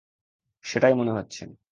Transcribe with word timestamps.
সেটাই 0.65 0.93
মনে 0.93 1.11
হচ্ছে। 1.11 1.43